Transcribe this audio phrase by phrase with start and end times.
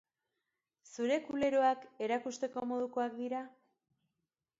[0.93, 3.43] Zure kuleroak erakusteko modukoak dira?